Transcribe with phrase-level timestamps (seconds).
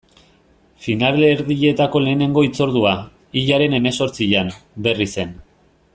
[0.85, 2.95] Finalerdietako lehenengo hitzordua,
[3.43, 4.51] hilaren hemezortzian,
[4.89, 5.41] Berrizen.